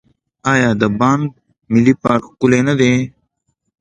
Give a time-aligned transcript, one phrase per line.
[0.53, 1.31] آیا د بانف
[1.71, 2.93] ملي پارک ښکلی نه دی؟